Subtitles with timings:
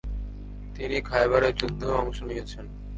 [0.75, 2.65] তিনি খায়বারের যুদ্ধেও অংশ নিয়েছেন।